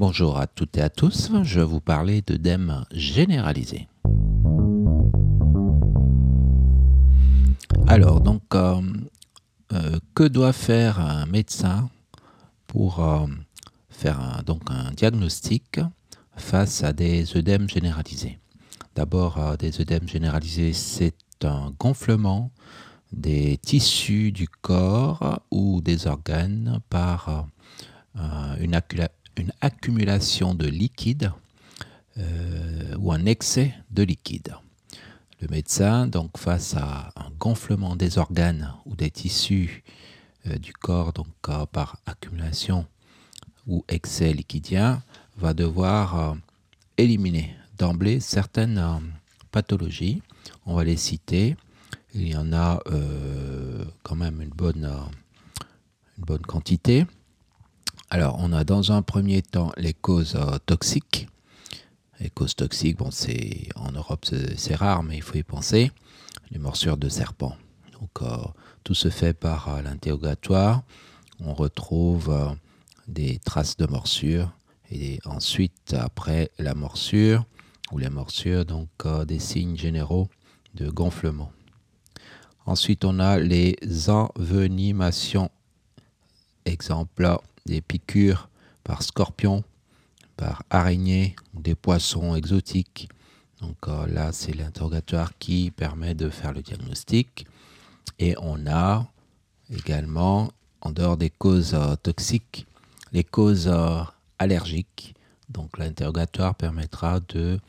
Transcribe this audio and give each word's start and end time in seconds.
Bonjour 0.00 0.38
à 0.38 0.46
toutes 0.46 0.78
et 0.78 0.80
à 0.80 0.88
tous, 0.88 1.30
je 1.42 1.60
vais 1.60 1.66
vous 1.66 1.82
parler 1.82 2.22
d'œdème 2.22 2.86
généralisé. 2.90 3.86
Alors, 7.86 8.22
donc, 8.22 8.40
euh, 8.54 8.80
euh, 9.74 9.98
que 10.14 10.22
doit 10.22 10.54
faire 10.54 11.00
un 11.00 11.26
médecin 11.26 11.90
pour 12.66 13.04
euh, 13.04 13.26
faire 13.90 14.18
un, 14.18 14.42
donc 14.42 14.62
un 14.70 14.90
diagnostic 14.92 15.80
face 16.34 16.82
à 16.82 16.94
des 16.94 17.36
œdèmes 17.36 17.68
généralisés? 17.68 18.38
D'abord, 18.94 19.58
des 19.58 19.82
œdèmes 19.82 20.08
généralisés, 20.08 20.72
c'est 20.72 21.44
un 21.44 21.74
gonflement 21.78 22.50
des 23.12 23.58
tissus 23.58 24.32
du 24.32 24.48
corps 24.48 25.42
ou 25.50 25.82
des 25.82 26.06
organes 26.06 26.80
par 26.88 27.48
une, 28.58 28.74
une, 29.36 29.52
accumulation 29.60 30.54
de 30.54 30.66
liquide 30.66 31.32
ou 32.98 33.12
un 33.12 33.24
excès 33.24 33.74
de 33.90 34.02
liquide. 34.02 34.54
Le 35.40 35.48
médecin, 35.48 36.06
donc 36.06 36.36
face 36.36 36.74
à 36.76 37.12
un 37.16 37.30
gonflement 37.38 37.96
des 37.96 38.18
organes 38.18 38.74
ou 38.84 38.94
des 38.94 39.10
tissus 39.10 39.82
euh, 40.46 40.58
du 40.58 40.74
corps, 40.74 41.14
donc 41.14 41.28
euh, 41.48 41.64
par 41.64 41.96
accumulation 42.04 42.86
ou 43.66 43.82
excès 43.88 44.34
liquidien, 44.34 45.02
va 45.38 45.54
devoir 45.54 46.20
euh, 46.20 46.34
éliminer 46.98 47.56
d'emblée 47.78 48.20
certaines 48.20 48.82
pathologies. 49.50 50.22
On 50.66 50.74
va 50.74 50.84
les 50.84 50.96
citer. 50.96 51.56
Il 52.12 52.28
y 52.28 52.36
en 52.36 52.52
a 52.52 52.80
quand 54.02 54.16
même 54.16 54.42
une 54.42 54.50
bonne, 54.50 54.84
une 56.18 56.24
bonne 56.24 56.42
quantité. 56.42 57.06
Alors, 58.10 58.36
on 58.40 58.52
a 58.52 58.64
dans 58.64 58.92
un 58.92 59.02
premier 59.02 59.42
temps 59.42 59.72
les 59.76 59.94
causes 59.94 60.38
toxiques 60.66 61.28
les 62.20 62.28
causes 62.28 62.54
toxiques, 62.54 62.98
bon, 62.98 63.10
en 63.76 63.92
Europe 63.92 64.26
c'est 64.56 64.74
rare, 64.74 65.02
mais 65.02 65.16
il 65.16 65.22
faut 65.22 65.36
y 65.36 65.42
penser. 65.42 65.90
Les 66.50 66.58
morsures 66.58 66.98
de 66.98 67.08
serpents. 67.08 67.56
Donc 67.98 68.10
euh, 68.22 68.36
tout 68.84 68.94
se 68.94 69.08
fait 69.08 69.32
par 69.32 69.68
euh, 69.68 69.82
l'interrogatoire. 69.82 70.82
On 71.40 71.54
retrouve 71.54 72.30
euh, 72.30 72.50
des 73.08 73.38
traces 73.38 73.76
de 73.76 73.86
morsures 73.86 74.52
et 74.90 75.18
ensuite 75.24 75.94
après 75.94 76.50
la 76.58 76.74
morsure 76.74 77.44
ou 77.92 77.98
les 77.98 78.10
morsures, 78.10 78.64
donc 78.64 78.88
des 79.26 79.38
signes 79.38 79.76
généraux 79.76 80.28
de 80.74 80.90
gonflement. 80.90 81.52
Ensuite, 82.66 83.04
on 83.04 83.18
a 83.18 83.38
les 83.38 83.76
envenimations. 84.08 85.50
Exemple, 86.64 87.36
des 87.66 87.80
piqûres 87.80 88.48
par 88.84 89.02
scorpion, 89.02 89.62
par 90.36 90.62
araignées 90.70 91.36
ou 91.54 91.60
des 91.60 91.74
poissons 91.74 92.34
exotiques. 92.34 93.08
Donc 93.60 93.76
euh, 93.88 94.06
là, 94.06 94.32
c'est 94.32 94.52
l'interrogatoire 94.52 95.32
qui 95.38 95.70
permet 95.70 96.14
de 96.14 96.30
faire 96.30 96.52
le 96.52 96.62
diagnostic. 96.62 97.46
Et 98.18 98.34
on 98.40 98.66
a 98.66 99.06
également, 99.70 100.50
en 100.80 100.90
dehors 100.92 101.16
des 101.16 101.30
causes 101.30 101.74
euh, 101.74 101.94
toxiques, 101.96 102.66
les 103.12 103.24
causes 103.24 103.68
euh, 103.68 104.00
allergiques. 104.38 105.14
Donc 105.48 105.78
l'interrogatoire 105.78 106.54
permettra 106.54 107.20
de, 107.20 107.60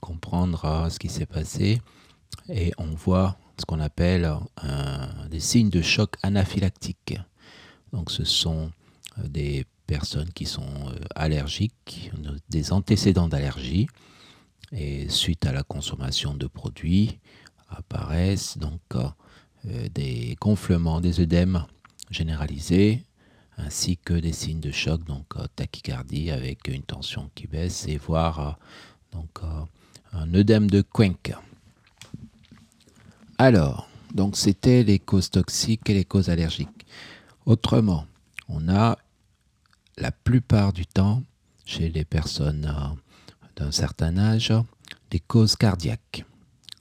comprendre 0.00 0.88
ce 0.90 0.98
qui 0.98 1.08
s'est 1.08 1.26
passé. 1.26 1.80
Et 2.48 2.72
on 2.78 2.94
voit 2.94 3.36
ce 3.58 3.66
qu'on 3.66 3.80
appelle 3.80 4.34
des 5.30 5.40
signes 5.40 5.68
de 5.68 5.82
choc 5.82 6.16
anaphylactique. 6.22 7.18
Donc 7.92 8.10
ce 8.10 8.24
sont 8.24 8.72
des 9.22 9.66
personnes 9.86 10.30
qui 10.32 10.46
sont 10.46 10.62
euh, 10.62 10.98
allergiques, 11.14 12.10
des 12.48 12.72
antécédents 12.72 13.28
d'allergie, 13.28 13.86
et 14.72 15.08
suite 15.08 15.46
à 15.46 15.52
la 15.52 15.62
consommation 15.62 16.34
de 16.34 16.46
produits 16.46 17.18
apparaissent 17.68 18.58
donc 18.58 18.80
euh, 18.94 19.88
des 19.94 20.36
gonflements, 20.40 21.00
des 21.00 21.20
œdèmes 21.20 21.64
généralisés, 22.10 23.04
ainsi 23.56 23.96
que 23.96 24.14
des 24.14 24.32
signes 24.32 24.60
de 24.60 24.72
choc, 24.72 25.04
donc 25.04 25.26
euh, 25.36 25.46
tachycardie 25.54 26.30
avec 26.30 26.68
une 26.68 26.82
tension 26.82 27.30
qui 27.34 27.46
baisse, 27.46 27.86
et 27.86 27.98
voire 27.98 28.58
donc 29.12 29.40
un 30.12 30.34
œdème 30.34 30.68
de 30.68 30.82
Quenck. 30.82 31.34
Alors, 33.38 33.88
donc 34.12 34.36
c'était 34.36 34.82
les 34.82 34.98
causes 34.98 35.30
toxiques 35.30 35.88
et 35.88 35.94
les 35.94 36.04
causes 36.04 36.30
allergiques. 36.30 36.86
Autrement, 37.46 38.06
on 38.48 38.68
a 38.68 38.96
la 39.98 40.12
plupart 40.12 40.72
du 40.72 40.86
temps, 40.86 41.22
chez 41.64 41.88
les 41.88 42.04
personnes 42.04 42.66
euh, 42.66 42.94
d'un 43.56 43.72
certain 43.72 44.18
âge, 44.18 44.52
des 45.10 45.20
causes 45.20 45.56
cardiaques. 45.56 46.24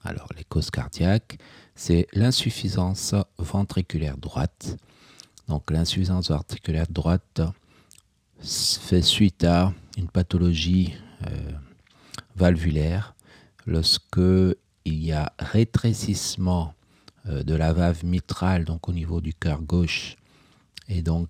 Alors, 0.03 0.27
les 0.37 0.43
causes 0.43 0.71
cardiaques, 0.71 1.37
c'est 1.75 2.07
l'insuffisance 2.13 3.15
ventriculaire 3.37 4.17
droite. 4.17 4.77
Donc, 5.47 5.71
l'insuffisance 5.71 6.29
ventriculaire 6.29 6.87
droite 6.89 7.41
fait 8.41 9.01
suite 9.01 9.43
à 9.45 9.73
une 9.97 10.09
pathologie 10.09 10.93
euh, 11.27 11.51
valvulaire 12.35 13.15
lorsque 13.65 14.17
il 14.85 15.03
y 15.03 15.13
a 15.13 15.31
rétrécissement 15.39 16.73
euh, 17.27 17.43
de 17.43 17.55
la 17.55 17.71
valve 17.71 18.03
mitrale, 18.03 18.65
donc 18.65 18.89
au 18.89 18.91
niveau 18.91 19.21
du 19.21 19.33
cœur 19.33 19.61
gauche, 19.61 20.17
et 20.89 21.01
donc 21.01 21.29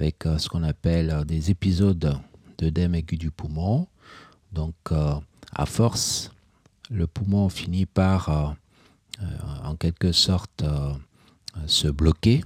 avec 0.00 0.26
euh, 0.26 0.38
ce 0.38 0.48
qu'on 0.48 0.62
appelle 0.62 1.10
euh, 1.10 1.24
des 1.24 1.50
épisodes 1.50 2.18
d'œdème 2.58 2.94
aigu 2.94 3.16
du 3.16 3.30
poumon. 3.30 3.86
Donc, 4.52 4.74
à 4.90 5.66
force, 5.66 6.32
le 6.90 7.06
poumon 7.06 7.48
finit 7.48 7.86
par, 7.86 8.56
en 9.62 9.76
quelque 9.76 10.10
sorte, 10.10 10.64
se 11.66 11.86
bloquer 11.86 12.44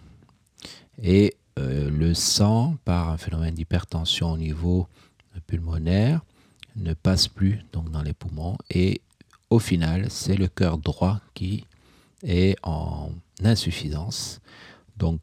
et 1.03 1.34
le 1.56 2.12
sang, 2.12 2.76
par 2.84 3.09
un 3.09 3.16
phénomène 3.16 3.55
d'hypertension 3.55 4.32
au 4.32 4.37
niveau 4.37 4.87
pulmonaire, 5.47 6.21
ne 6.76 6.93
passe 6.93 7.26
plus 7.26 7.65
donc 7.72 7.91
dans 7.91 8.03
les 8.03 8.12
poumons 8.12 8.59
et 8.69 9.00
au 9.49 9.59
final, 9.59 10.11
c'est 10.11 10.37
le 10.37 10.49
cœur 10.49 10.76
droit 10.76 11.21
qui 11.32 11.65
est 12.22 12.55
en 12.62 13.12
insuffisance. 13.43 14.41
Donc, 14.99 15.22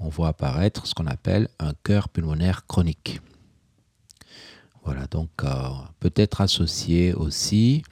on 0.00 0.08
voit 0.08 0.28
apparaître 0.28 0.86
ce 0.86 0.94
qu'on 0.94 1.06
appelle 1.06 1.48
un 1.58 1.74
cœur 1.84 2.08
pulmonaire 2.08 2.66
chronique. 2.66 3.20
Voilà, 4.84 5.06
donc 5.06 5.30
euh, 5.44 5.68
peut-être 6.00 6.40
associé 6.40 7.12
aussi 7.12 7.82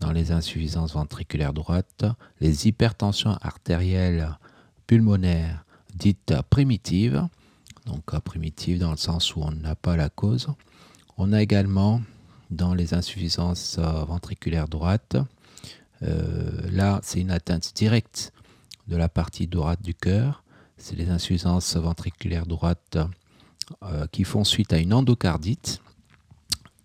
dans 0.00 0.12
les 0.12 0.30
insuffisances 0.30 0.92
ventriculaires 0.92 1.54
droites, 1.54 2.04
les 2.40 2.68
hypertensions 2.68 3.38
artérielles 3.40 4.36
pulmonaires 4.86 5.64
dites 5.94 6.34
primitives, 6.50 7.26
donc 7.86 8.12
euh, 8.12 8.20
primitives 8.20 8.78
dans 8.78 8.90
le 8.90 8.98
sens 8.98 9.34
où 9.34 9.40
on 9.40 9.52
n'a 9.52 9.74
pas 9.74 9.96
la 9.96 10.10
cause. 10.10 10.48
On 11.16 11.32
a 11.32 11.40
également 11.40 12.02
dans 12.50 12.74
les 12.74 12.92
insuffisances 12.92 13.76
euh, 13.78 14.04
ventriculaires 14.04 14.68
droites, 14.68 15.16
là 16.70 17.00
c'est 17.02 17.20
une 17.20 17.30
atteinte 17.30 17.72
directe 17.74 18.34
de 18.88 18.96
la 18.96 19.08
partie 19.08 19.46
droite 19.46 19.80
du 19.80 19.94
cœur 19.94 20.43
c'est 20.76 20.96
les 20.96 21.10
insuffisances 21.10 21.76
ventriculaires 21.76 22.46
droites 22.46 22.98
euh, 23.82 24.06
qui 24.12 24.24
font 24.24 24.44
suite 24.44 24.72
à 24.72 24.78
une 24.78 24.92
endocardite. 24.92 25.80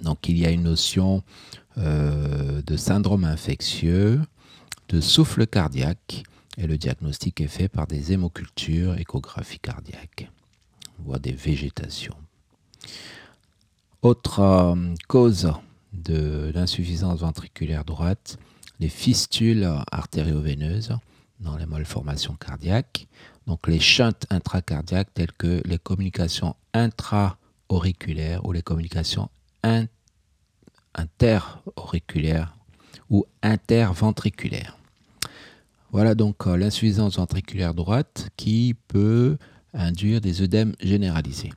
Donc 0.02 0.30
il 0.30 0.38
y 0.38 0.46
a 0.46 0.52
une 0.52 0.64
notion 0.64 1.24
euh, 1.78 2.62
de 2.62 2.78
syndrome 2.78 3.26
infectieux, 3.26 4.22
de 4.88 5.02
souffle 5.02 5.46
cardiaque, 5.46 6.24
et 6.58 6.68
le 6.68 6.78
diagnostic 6.78 7.42
est 7.42 7.48
fait 7.48 7.68
par 7.68 7.88
des 7.88 8.14
hémocultures, 8.14 8.98
échographie 8.98 9.60
cardiaque. 9.60 10.32
On 11.00 11.04
voit 11.04 11.20
des 11.20 11.32
végétations. 11.32 12.16
Autre 14.02 14.40
euh, 14.40 14.94
cause 15.08 15.52
de 15.92 16.52
l'insuffisance 16.54 17.20
ventriculaire 17.20 17.84
droite, 17.84 18.38
les 18.80 18.90
fistules 18.90 19.70
artério-veineuses 19.92 20.98
dans 21.40 21.58
les 21.58 21.66
malformations 21.66 22.36
cardiaques. 22.36 23.08
Donc 23.50 23.68
les 23.68 23.80
shunts 23.80 24.28
intracardiaques 24.30 25.12
telles 25.16 25.32
que 25.32 25.64
les 25.66 25.80
communications 25.80 26.56
intra-auriculaires 26.76 28.46
ou 28.46 28.52
les 28.52 28.62
communications 28.62 29.30
inter-auriculaires 30.94 32.56
ou 33.10 33.26
interventriculaires. 33.42 34.78
Voilà 35.92 36.14
donc 36.14 36.46
euh, 36.46 36.58
l'insuffisance 36.58 37.18
ventriculaire 37.18 37.74
droite 37.74 38.30
qui 38.38 38.76
peut 38.88 39.40
induire 39.74 40.22
des 40.22 40.44
œdèmes 40.44 40.76
généralisés. 40.80 41.50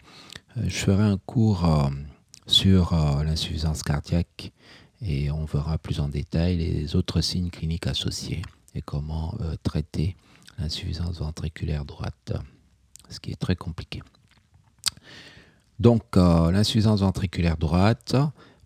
Euh, 0.56 0.62
je 0.68 0.76
ferai 0.76 1.02
un 1.02 1.18
cours 1.18 1.66
euh, 1.66 1.90
sur 2.46 2.94
l'insuffisance 3.22 3.82
cardiaque 3.82 4.50
et 5.02 5.30
on 5.30 5.44
verra 5.44 5.76
plus 5.76 6.00
en 6.00 6.08
détail 6.08 6.56
les 6.56 6.96
autres 6.96 7.20
signes 7.20 7.50
cliniques 7.50 7.86
associés 7.86 8.40
et 8.74 8.80
comment 8.80 9.34
traiter 9.62 10.16
l'insuffisance 10.58 11.18
ventriculaire 11.18 11.84
droite, 11.84 12.32
ce 13.08 13.20
qui 13.20 13.30
est 13.32 13.40
très 13.40 13.56
compliqué. 13.56 14.02
Donc, 15.78 16.16
l'insuffisance 16.16 17.00
ventriculaire 17.00 17.56
droite 17.56 18.14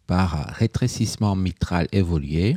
par 0.06 0.46
rétrécissement 0.54 1.34
mitral 1.34 1.88
évolué 1.92 2.56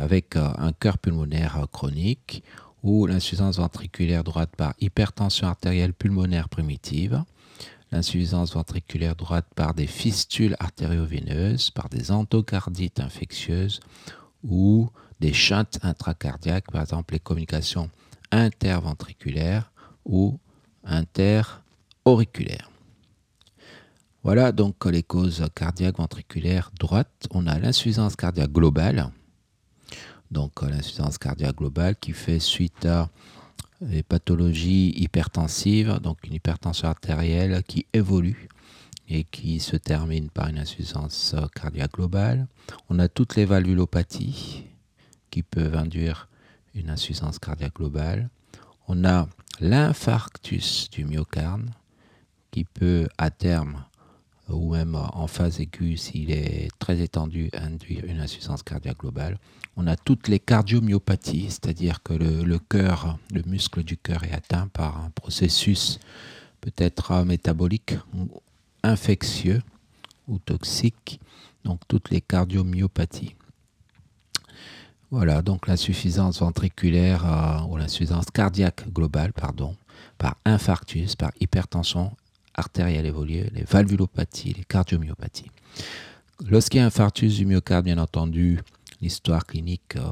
avec 0.00 0.36
un 0.36 0.72
cœur 0.72 0.98
pulmonaire 0.98 1.66
chronique 1.70 2.42
ou 2.82 3.06
l'insuffisance 3.06 3.58
ventriculaire 3.58 4.24
droite 4.24 4.50
par 4.56 4.74
hypertension 4.80 5.46
artérielle 5.46 5.92
pulmonaire 5.92 6.48
primitive 6.48 7.22
l'insuffisance 7.92 8.54
ventriculaire 8.54 9.14
droite 9.14 9.46
par 9.54 9.72
des 9.72 9.86
fistules 9.86 10.56
artério-veineuses, 10.58 11.70
par 11.70 11.88
des 11.88 12.10
endocardites 12.10 12.98
infectieuses 12.98 13.78
ou 14.42 14.90
des 15.20 15.32
shunts 15.32 15.78
intracardiaques, 15.82 16.70
par 16.72 16.82
exemple 16.82 17.14
les 17.14 17.20
communications 17.20 17.90
interventriculaires 18.34 19.72
ou 20.04 20.38
interauriculaires. 20.84 22.70
Voilà 24.24 24.52
donc 24.52 24.84
les 24.86 25.02
causes 25.02 25.44
cardiaques 25.54 25.98
ventriculaires 25.98 26.70
droites. 26.78 27.28
On 27.30 27.46
a 27.46 27.58
l'insuffisance 27.58 28.16
cardiaque 28.16 28.52
globale, 28.52 29.10
donc 30.30 30.62
l'insuffisance 30.62 31.18
cardiaque 31.18 31.56
globale 31.56 31.96
qui 31.96 32.12
fait 32.12 32.40
suite 32.40 32.86
à 32.86 33.08
les 33.80 34.02
pathologies 34.02 34.92
hypertensives, 34.96 36.00
donc 36.00 36.18
une 36.24 36.34
hypertension 36.34 36.88
artérielle 36.88 37.62
qui 37.64 37.86
évolue 37.92 38.48
et 39.08 39.24
qui 39.24 39.60
se 39.60 39.76
termine 39.76 40.30
par 40.30 40.48
une 40.48 40.58
insuffisance 40.58 41.36
cardiaque 41.54 41.92
globale. 41.92 42.46
On 42.88 42.98
a 42.98 43.08
toutes 43.08 43.36
les 43.36 43.44
valvulopathies 43.44 44.64
qui 45.30 45.42
peuvent 45.42 45.76
induire 45.76 46.28
une 46.74 46.90
insuffisance 46.90 47.38
cardiaque 47.38 47.76
globale. 47.76 48.28
On 48.88 49.04
a 49.04 49.28
l'infarctus 49.60 50.90
du 50.90 51.04
myocarde 51.04 51.70
qui 52.50 52.64
peut 52.64 53.08
à 53.18 53.30
terme 53.30 53.84
ou 54.48 54.74
même 54.74 54.94
en 54.94 55.26
phase 55.26 55.60
aiguë 55.60 55.96
s'il 55.96 56.30
est 56.30 56.68
très 56.78 57.00
étendu 57.00 57.50
induire 57.54 58.04
une 58.04 58.20
insuffisance 58.20 58.62
cardiaque 58.62 58.98
globale 58.98 59.38
on 59.76 59.86
a 59.86 59.96
toutes 59.96 60.28
les 60.28 60.38
cardiomyopathies, 60.38 61.50
c'est-à-dire 61.50 62.02
que 62.02 62.14
le, 62.14 62.58
cœur, 62.58 63.18
le 63.32 63.42
muscle 63.46 63.82
du 63.82 63.96
cœur 63.96 64.22
est 64.24 64.32
atteint 64.32 64.68
par 64.68 65.04
un 65.04 65.10
processus 65.10 65.98
peut-être 66.60 67.24
métabolique 67.24 67.94
infectieux 68.82 69.62
ou 70.28 70.38
toxique, 70.38 71.20
donc 71.64 71.80
toutes 71.88 72.10
les 72.10 72.20
cardiomyopathies. 72.20 73.34
Voilà, 75.14 75.42
donc 75.42 75.68
l'insuffisance 75.68 76.40
ventriculaire 76.40 77.24
euh, 77.24 77.68
ou 77.68 77.76
l'insuffisance 77.76 78.24
cardiaque 78.34 78.92
globale, 78.92 79.32
pardon, 79.32 79.76
par 80.18 80.34
infarctus, 80.44 81.14
par 81.14 81.30
hypertension 81.38 82.16
artérielle 82.52 83.06
évoluée, 83.06 83.48
les 83.54 83.62
valvulopathies, 83.62 84.54
les 84.54 84.64
cardiomyopathies. 84.64 85.52
Lorsqu'il 86.44 86.80
y 86.80 86.82
a 86.82 86.86
infarctus 86.86 87.36
du 87.36 87.46
myocarde, 87.46 87.84
bien 87.84 87.98
entendu, 87.98 88.60
L'histoire 89.00 89.46
clinique, 89.46 89.94
euh, 89.94 90.10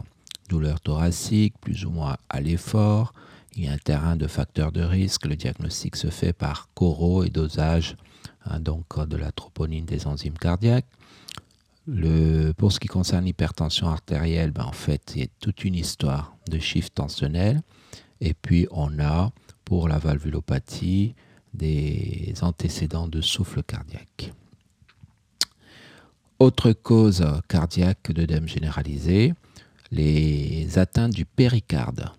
douleur 0.48 0.80
thoracique, 0.80 1.54
plus 1.60 1.84
ou 1.84 1.90
moins 1.90 2.16
à 2.28 2.40
l'effort. 2.40 3.12
Il 3.56 3.64
y 3.64 3.68
a 3.68 3.72
un 3.72 3.78
terrain 3.78 4.14
de 4.14 4.28
facteurs 4.28 4.70
de 4.70 4.82
risque. 4.82 5.26
Le 5.26 5.34
diagnostic 5.34 5.96
se 5.96 6.10
fait 6.10 6.32
par 6.32 6.68
coro 6.74 7.24
et 7.24 7.30
dosage 7.30 7.96
hein, 8.44 8.60
donc 8.60 8.84
euh, 8.98 9.06
de 9.06 9.16
la 9.16 9.32
troponine 9.32 9.84
des 9.84 10.06
enzymes 10.06 10.38
cardiaques. 10.38 10.86
Pour 12.56 12.70
ce 12.70 12.78
qui 12.78 12.86
concerne 12.86 13.24
l'hypertension 13.24 13.88
artérielle, 13.88 14.52
ben 14.52 14.64
en 14.64 14.72
fait, 14.72 15.12
il 15.16 15.22
y 15.22 15.24
a 15.24 15.28
toute 15.40 15.64
une 15.64 15.74
histoire 15.74 16.36
de 16.48 16.58
chiffres 16.58 16.90
tensionnels. 16.94 17.60
Et 18.20 18.34
puis, 18.34 18.68
on 18.70 19.00
a, 19.00 19.32
pour 19.64 19.88
la 19.88 19.98
valvulopathie, 19.98 21.14
des 21.54 22.34
antécédents 22.42 23.08
de 23.08 23.20
souffle 23.20 23.62
cardiaque. 23.62 24.32
Autre 26.38 26.72
cause 26.72 27.24
cardiaque 27.48 28.12
d'œdème 28.12 28.48
généralisé, 28.48 29.34
les 29.90 30.78
atteintes 30.78 31.12
du 31.12 31.24
péricarde. 31.24 32.10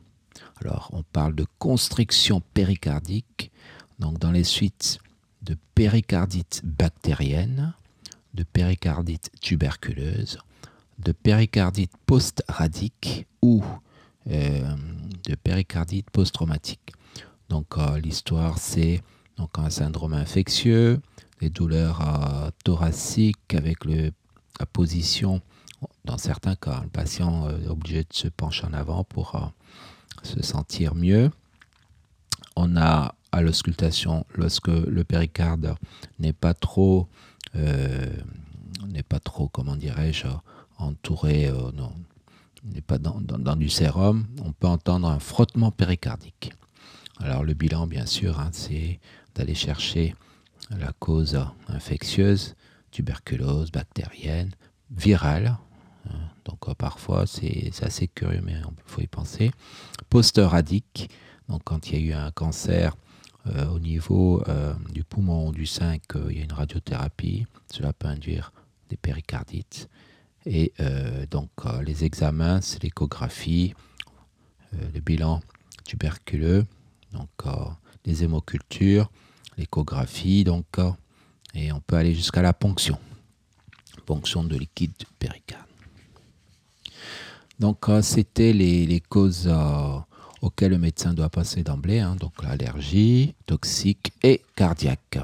Alors, 0.62 0.90
on 0.94 1.04
parle 1.04 1.36
de 1.36 1.46
constriction 1.58 2.42
péricardique, 2.54 3.52
donc 4.00 4.20
dans 4.20 4.32
les 4.32 4.44
suites 4.44 5.00
de 5.42 5.58
péricardite 5.74 6.62
bactérienne, 6.64 7.74
de 8.34 8.44
péricardite 8.44 9.30
tuberculeuse, 9.42 10.40
de 11.00 11.12
péricardite 11.12 11.92
post-radique 12.06 13.28
ou 13.42 13.64
euh, 14.30 14.76
de 15.28 15.36
péricardite 15.36 16.10
post-traumatique. 16.10 16.94
Donc, 17.50 17.78
euh, 17.78 18.00
l'histoire, 18.00 18.58
c'est 18.58 19.02
un 19.58 19.70
syndrome 19.70 20.14
infectieux, 20.14 21.02
les 21.42 21.50
douleurs 21.50 22.02
euh, 22.02 22.50
thoraciques 22.64 23.54
avec 23.54 23.86
la 23.86 24.66
position. 24.66 25.42
Dans 26.06 26.18
certains 26.18 26.56
cas, 26.56 26.82
le 26.84 26.90
patient 26.90 27.50
est 27.50 27.68
obligé 27.68 28.04
de 28.04 28.14
se 28.14 28.30
pencher 28.30 28.66
en 28.66 28.74
avant 28.74 29.04
pour 29.04 29.52
se 30.22 30.42
sentir 30.42 30.96
mieux. 30.96 31.30
On 32.56 32.78
a 32.78 33.16
à 33.34 33.42
l'auscultation, 33.42 34.26
lorsque 34.36 34.68
le 34.68 35.04
péricarde 35.04 35.76
n'est 36.20 36.34
pas 36.34 36.54
trop, 36.54 37.10
euh, 37.56 38.06
n'est 38.88 39.04
pas 39.04 39.20
trop, 39.20 39.48
comment 39.48 39.76
dirais-je, 39.76 40.28
entouré, 40.78 41.52
non, 41.74 41.94
n'est 42.64 42.82
pas 42.82 42.98
dans, 42.98 43.20
dans, 43.22 43.56
du 43.56 43.70
sérum, 43.70 44.26
on 44.44 44.52
peut 44.52 44.68
entendre 44.68 45.08
un 45.08 45.20
frottement 45.20 45.72
péricardique. 45.72 46.54
Alors 47.20 47.44
le 47.44 47.54
bilan, 47.54 47.88
bien 47.88 48.06
sûr, 48.06 48.40
hein, 48.40 48.50
c'est 48.52 49.00
d'aller 49.36 49.56
chercher 49.56 50.16
la 50.70 50.92
cause 50.94 51.40
infectieuse, 51.68 52.56
tuberculose, 52.92 53.72
bactérienne, 53.72 54.52
virale. 54.92 55.58
Hein. 56.10 56.18
Donc 56.46 56.68
euh, 56.68 56.74
parfois 56.74 57.26
c'est 57.28 57.72
assez 57.82 58.08
curieux, 58.08 58.42
mais 58.44 58.54
il 58.54 58.64
faut 58.86 59.02
y 59.02 59.08
penser. 59.08 59.52
Post-radique, 60.10 61.10
donc 61.50 61.62
quand 61.64 61.90
il 61.90 61.94
y 61.94 61.98
a 61.98 62.06
eu 62.08 62.14
un 62.14 62.32
cancer 62.32 62.96
euh, 63.48 63.68
au 63.70 63.80
niveau 63.80 64.44
euh, 64.48 64.74
du 64.94 65.04
poumon 65.04 65.50
ou 65.50 65.52
du 65.52 65.66
sein, 65.66 65.98
qu'il 66.00 66.38
y 66.38 66.42
a 66.42 66.44
une 66.44 66.54
radiothérapie, 66.54 67.46
cela 67.72 67.94
peut 67.94 68.08
induire 68.08 68.54
des 68.90 68.98
péricardites. 68.98 69.90
Et 70.46 70.74
donc 71.32 71.52
les 71.86 72.04
examens, 72.04 72.60
c'est 72.60 72.84
l'échographie, 72.84 73.74
le 74.74 75.00
bilan 75.00 75.40
tuberculeux, 75.86 76.66
donc 77.14 77.30
les 78.06 78.24
hémocultures, 78.24 79.10
l'échographie, 79.58 80.44
donc, 80.44 80.66
euh, 80.80 80.92
et 81.54 81.72
on 81.72 81.80
peut 81.80 81.96
aller 81.96 82.14
jusqu'à 82.14 82.42
la 82.42 82.54
ponction, 82.54 82.98
ponction 84.06 84.44
de 84.44 84.58
liquide 84.58 84.94
péricarde. 85.20 85.64
Donc, 87.60 87.88
euh, 87.90 88.02
c'était 88.02 88.54
les, 88.54 89.02
causes 89.08 89.52
euh, 90.44 90.48
auxquelles 90.48 90.72
le 90.72 90.78
médecin 90.78 91.14
doit 91.14 91.30
passer 91.30 91.64
d'emblée, 91.64 92.00
hein, 92.00 92.16
donc 92.20 92.44
l'allergie, 92.44 93.34
toxique 93.46 94.14
et 94.24 94.42
cardiaque. 94.56 95.20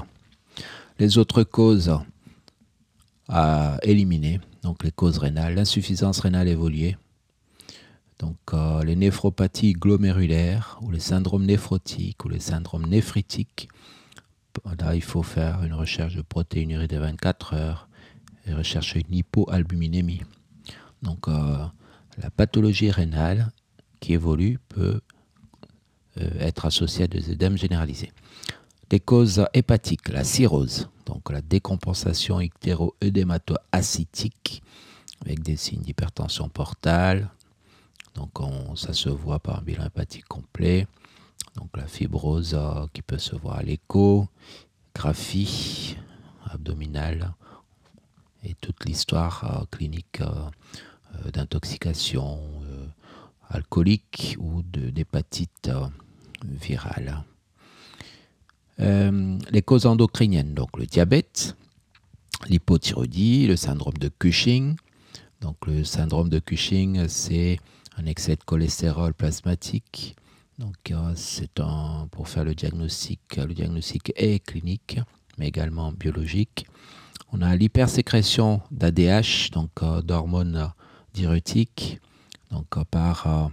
Les 0.98 1.18
autres 1.18 1.42
causes 1.42 1.94
à 3.28 3.78
éliminer, 3.82 4.40
donc 4.62 4.82
les 4.82 4.90
causes 4.90 5.18
rénales, 5.18 5.54
l'insuffisance 5.54 6.20
rénale 6.20 6.48
évoluée, 6.48 6.96
donc 8.18 8.36
les 8.84 8.96
néphropathies 8.96 9.72
glomérulaires 9.72 10.78
ou 10.82 10.90
les 10.90 11.00
syndromes 11.00 11.46
néphrotiques 11.46 12.22
ou 12.24 12.28
les 12.28 12.40
syndromes 12.40 12.86
néphritiques 12.86 13.68
Là, 14.78 14.94
il 14.94 15.02
faut 15.02 15.22
faire 15.22 15.62
une 15.64 15.74
recherche 15.74 16.14
de 16.14 16.22
protéinurie 16.22 16.88
de 16.88 16.98
24 16.98 17.54
heures 17.54 17.88
et 18.46 18.54
rechercher 18.54 19.04
une 19.08 19.14
hypoalbuminémie. 19.14 20.22
Donc, 21.02 21.28
euh, 21.28 21.64
la 22.18 22.30
pathologie 22.30 22.90
rénale 22.90 23.50
qui 24.00 24.14
évolue 24.14 24.58
peut 24.68 25.00
euh, 26.18 26.28
être 26.40 26.66
associée 26.66 27.04
à 27.04 27.08
des 27.08 27.30
œdèmes 27.30 27.56
généralisés. 27.56 28.12
Les 28.90 29.00
causes 29.00 29.46
hépatiques, 29.54 30.08
la 30.08 30.24
cirrhose, 30.24 30.88
donc 31.06 31.30
la 31.30 31.42
décompensation 31.42 32.40
ictéro-œdémato-acitique 32.40 34.64
avec 35.20 35.42
des 35.42 35.56
signes 35.56 35.82
d'hypertension 35.82 36.48
portale. 36.48 37.30
Donc, 38.14 38.30
ça 38.76 38.92
se 38.92 39.08
voit 39.08 39.38
par 39.38 39.60
un 39.60 39.62
bilan 39.62 39.84
hépatique 39.84 40.26
complet. 40.26 40.88
Donc 41.56 41.76
la 41.76 41.86
fibrose 41.86 42.58
qui 42.92 43.02
peut 43.02 43.18
se 43.18 43.36
voir 43.36 43.58
à 43.58 43.62
l'écho, 43.62 44.28
graphie 44.94 45.96
abdominale 46.44 47.32
et 48.42 48.54
toute 48.54 48.84
l'histoire 48.84 49.44
euh, 49.44 49.64
clinique 49.70 50.20
euh, 50.20 51.30
d'intoxication 51.30 52.40
alcoolique 53.50 54.36
ou 54.38 54.62
d'hépatite 54.62 55.70
virale. 56.44 57.24
les 58.78 59.62
causes 59.62 59.84
endocriniennes, 59.86 60.54
donc 60.54 60.78
le 60.78 60.86
diabète, 60.86 61.56
l'hypothyroïdie, 62.48 63.46
le 63.46 63.56
syndrome 63.56 63.98
de 63.98 64.08
Cushing. 64.08 64.76
Donc 65.42 65.66
le 65.66 65.84
syndrome 65.84 66.30
de 66.30 66.38
Cushing, 66.38 67.08
c'est 67.08 67.58
un 67.96 68.06
excès 68.06 68.36
de 68.36 68.44
cholestérol 68.44 69.12
plasmatique 69.12 70.16
donc 70.60 70.92
c'est 71.14 71.50
pour 72.10 72.28
faire 72.28 72.44
le 72.44 72.54
diagnostic, 72.54 73.36
le 73.36 73.54
diagnostic 73.54 74.12
est 74.14 74.44
clinique, 74.44 75.00
mais 75.38 75.48
également 75.48 75.90
biologiques. 75.90 76.66
On 77.32 77.40
a 77.40 77.56
l'hypersécrétion 77.56 78.60
d'ADH, 78.70 79.52
donc 79.52 79.70
d'hormones 80.04 80.70
diurétiques, 81.14 81.98
donc 82.50 82.82
par 82.90 83.50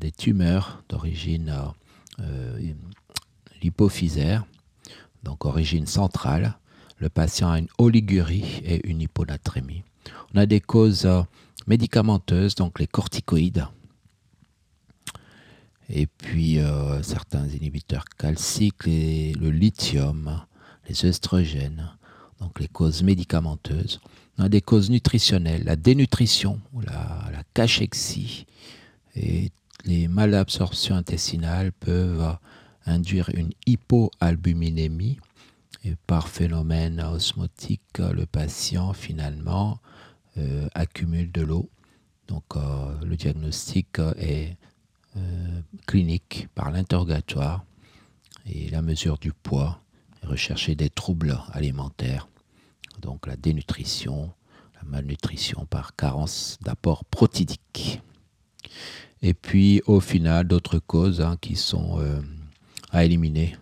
des 0.00 0.10
tumeurs 0.12 0.82
d'origine 0.88 1.54
lipophysaire, 3.62 4.44
donc 5.22 5.44
origine 5.44 5.86
centrale. 5.86 6.58
Le 6.98 7.08
patient 7.08 7.50
a 7.50 7.58
une 7.58 7.68
oligurie 7.78 8.60
et 8.64 8.88
une 8.88 9.00
hyponatrémie. 9.00 9.84
On 10.34 10.38
a 10.38 10.46
des 10.46 10.60
causes 10.60 11.08
médicamenteuses, 11.66 12.54
donc 12.54 12.78
les 12.78 12.86
corticoïdes, 12.86 13.66
et 15.90 16.06
puis 16.06 16.58
euh, 16.58 17.02
certains 17.02 17.46
inhibiteurs 17.48 18.04
calciques, 18.04 18.86
le 18.86 19.50
lithium, 19.50 20.42
les 20.88 21.04
œstrogènes, 21.06 21.90
donc 22.40 22.60
les 22.60 22.68
causes 22.68 23.02
médicamenteuses. 23.02 24.00
A 24.38 24.48
des 24.48 24.60
causes 24.60 24.88
nutritionnelles, 24.88 25.64
la 25.64 25.76
dénutrition, 25.76 26.60
la, 26.84 27.42
cachexie, 27.54 28.46
et 29.16 29.50
les 29.84 30.06
malabsorptions 30.06 30.94
intestinales 30.94 31.72
peuvent 31.72 32.36
induire 32.86 33.30
une 33.34 33.50
hypoalbuminémie. 33.66 35.18
Par 36.06 36.28
phénomène 36.28 37.00
osmotique, 37.00 37.98
le 37.98 38.26
patient 38.26 38.92
finalement 38.92 39.78
euh, 40.36 40.68
accumule 40.74 41.32
de 41.32 41.42
l'eau. 41.42 41.70
Donc 42.28 42.44
euh, 42.56 42.94
le 43.04 43.16
diagnostic 43.16 43.98
est 44.18 44.56
euh, 45.16 45.60
clinique 45.86 46.48
par 46.54 46.70
l'interrogatoire 46.70 47.64
et 48.46 48.68
la 48.68 48.82
mesure 48.82 49.18
du 49.18 49.32
poids, 49.32 49.80
rechercher 50.22 50.74
des 50.74 50.90
troubles 50.90 51.38
alimentaires, 51.52 52.28
donc 53.00 53.26
la 53.26 53.36
dénutrition, 53.36 54.30
la 54.74 54.88
malnutrition 54.88 55.66
par 55.66 55.96
carence 55.96 56.58
d'apport 56.62 57.04
protidique. 57.04 58.00
Et 59.22 59.34
puis 59.34 59.82
au 59.86 60.00
final, 60.00 60.46
d'autres 60.46 60.78
causes 60.78 61.20
hein, 61.20 61.36
qui 61.40 61.56
sont 61.56 62.00
à 62.90 63.04
éliminer, 63.04 63.56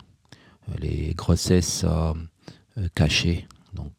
les 0.79 1.13
grossesses 1.15 1.85
cachées, 2.93 3.47
donc 3.73 3.93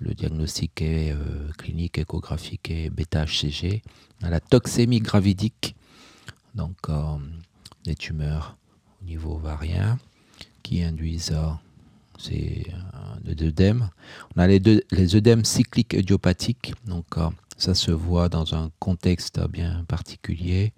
le 0.00 0.14
diagnostic 0.14 0.82
est 0.82 1.12
euh, 1.12 1.50
clinique, 1.56 1.98
échographique 1.98 2.70
et 2.70 2.90
bêta-HCG. 2.90 3.82
la 4.20 4.40
toxémie 4.40 5.00
gravidique, 5.00 5.74
donc 6.54 6.76
euh, 6.88 7.16
des 7.84 7.94
tumeurs 7.94 8.56
au 9.00 9.04
niveau 9.06 9.34
ovarien 9.34 9.98
qui 10.62 10.82
induisent 10.82 11.36
euh, 12.30 12.70
c'est 13.24 13.42
œdèmes. 13.42 13.90
On 14.36 14.40
a 14.40 14.46
les, 14.46 15.16
œdèmes 15.16 15.44
cycliques 15.44 15.94
idiopathiques, 15.94 16.74
donc 16.86 17.06
ça 17.56 17.74
se 17.74 17.90
voit 17.90 18.28
dans 18.28 18.54
un 18.54 18.70
contexte 18.78 19.40
bien 19.48 19.84
particulier, 19.88 20.72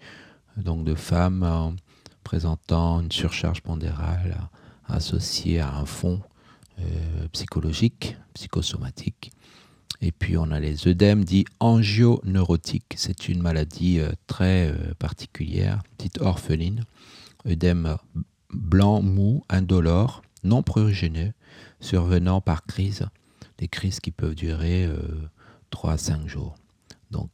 donc 0.57 0.85
de 0.85 0.95
femmes 0.95 1.77
présentant 2.25 3.01
une 3.01 3.13
surcharge 3.13 3.61
pondérale 3.61 4.49
associée 4.89 5.61
à 5.61 5.77
un 5.77 5.85
fond 5.85 6.21
euh, 6.79 7.29
psychologique, 7.33 8.17
psychosomatique. 8.35 9.33
Et 10.03 10.13
puis 10.13 10.37
on 10.37 10.51
a 10.51 10.61
les 10.61 10.89
œdèmes 10.89 11.25
dits 11.25 11.47
angioneurotiques. 11.59 12.95
C'est 12.97 13.29
une 13.29 13.41
maladie 13.41 13.99
euh, 13.99 14.11
très 14.27 14.69
euh, 14.69 14.93
particulière, 14.99 15.83
petite 15.97 16.21
orpheline. 16.21 16.85
œdème 17.47 17.97
blanc, 18.53 19.01
mou, 19.01 19.43
indolore, 19.49 20.23
non 20.45 20.63
prurigéneux, 20.63 21.33
survenant 21.81 22.41
par 22.41 22.65
crise. 22.65 23.07
Des 23.59 23.69
crises 23.69 24.01
qui 24.01 24.11
peuvent 24.11 24.35
durer 24.35 24.89
3 25.71 25.93
à 25.93 25.99
5 25.99 26.29
jours. 26.29 26.57
Donc 27.11 27.31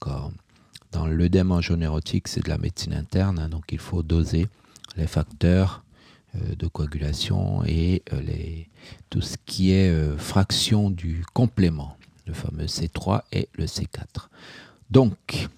dans 0.93 1.07
l'œdème 1.07 1.51
angioneurotique, 1.51 2.29
c'est 2.29 2.45
de 2.45 2.51
la 2.51 2.59
médecine 2.59 2.93
interne, 2.93 3.39
hein, 3.39 3.49
donc 3.49 3.65
il 3.73 3.79
faut 3.79 4.03
doser 4.03 4.47
les 4.97 5.07
facteurs 5.07 5.83
euh, 6.35 6.55
de 6.55 6.67
coagulation 6.67 7.65
et 7.65 8.03
euh, 8.13 8.21
les, 8.21 8.69
tout 9.09 9.23
ce 9.23 9.37
qui 9.47 9.73
est 9.73 9.91
euh, 9.91 10.19
fraction 10.19 10.91
du 10.91 11.25
complément, 11.33 11.97
le 12.27 12.35
fameux 12.35 12.67
C3 12.67 13.23
et 13.33 13.49
le 13.55 13.65
C4. 13.65 14.29
Donc, 14.91 15.49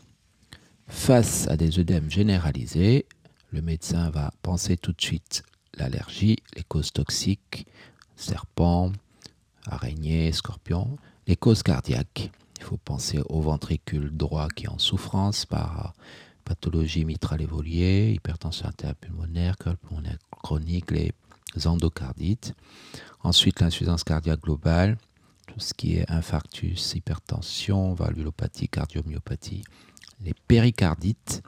face 0.87 1.49
à 1.49 1.57
des 1.57 1.81
œdèmes 1.81 2.11
généralisés, 2.11 3.07
le 3.51 3.61
médecin 3.61 4.11
va 4.11 4.33
penser 4.43 4.77
tout 4.77 4.93
de 4.93 5.03
suite 5.03 5.43
l'allergie, 5.78 6.38
les 6.57 6.62
causes 6.62 6.93
toxiques, 6.93 7.66
serpents, 8.16 8.93
araignées, 9.66 10.33
scorpions, 10.33 10.97
les 11.26 11.37
causes 11.37 11.62
cardiaques. 11.62 12.31
Il 12.59 12.64
faut 12.64 12.76
penser 12.76 13.21
au 13.28 13.40
ventricule 13.40 14.11
droit 14.16 14.49
qui 14.49 14.64
est 14.64 14.69
en 14.69 14.78
souffrance 14.78 15.45
par 15.45 15.95
pathologie 16.45 17.04
mitrale 17.04 17.43
évoluée, 17.43 18.12
hypertension 18.12 18.66
artérielle-pulmonaire, 18.66 19.57
cœur 19.57 19.76
pulmonaire 19.76 20.19
chronique, 20.43 20.90
les 20.90 21.12
endocardites. 21.66 22.54
Ensuite, 23.23 23.61
l'insuffisance 23.61 24.04
cardiaque 24.04 24.43
globale, 24.43 24.99
tout 25.47 25.61
ce 25.61 25.73
qui 25.75 25.97
est 25.97 26.11
infarctus, 26.11 26.95
hypertension, 26.95 27.95
valvulopathie, 27.95 28.69
cardiomyopathie, 28.69 29.64
les 30.21 30.35
péricardites. 30.47 31.43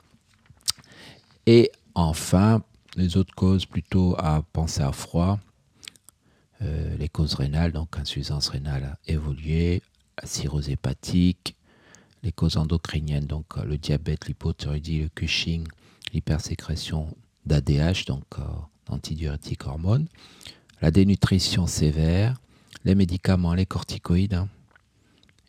Et 1.45 1.71
enfin, 1.93 2.63
les 2.97 3.15
autres 3.15 3.33
causes 3.35 3.65
plutôt 3.65 4.15
à 4.17 4.41
penser 4.51 4.81
à 4.81 4.91
froid, 4.91 5.39
euh, 6.63 6.97
les 6.97 7.07
causes 7.07 7.35
rénales, 7.35 7.71
donc 7.71 7.97
insuffisance 7.97 8.49
rénale 8.49 8.97
évoluée, 9.05 9.83
la 10.19 10.27
cirrhose 10.27 10.69
hépatique, 10.69 11.55
les 12.23 12.31
causes 12.31 12.57
endocriniennes, 12.57 13.27
donc 13.27 13.45
euh, 13.57 13.63
le 13.63 13.77
diabète, 13.77 14.27
l'hypothyroïdie, 14.27 15.01
le 15.01 15.09
Cushing, 15.09 15.67
l'hypersécrétion 16.11 17.15
d'ADH, 17.45 18.05
donc 18.07 18.25
euh, 18.39 18.43
d'antidiurétiques 18.87 19.67
hormones, 19.67 20.07
la 20.81 20.89
dénutrition 20.89 21.67
sévère, 21.67 22.41
les 22.83 22.95
médicaments, 22.95 23.53
les 23.53 23.67
corticoïdes, 23.67 24.33
hein. 24.33 24.49